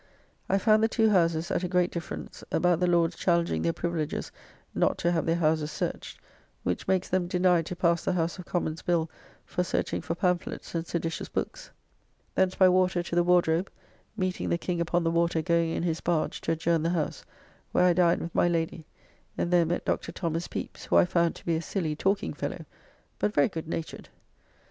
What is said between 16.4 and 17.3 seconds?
to adjourn the House)